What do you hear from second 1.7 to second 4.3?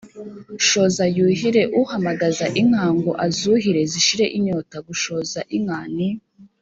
uhamagaza inka ngo azuhire zishire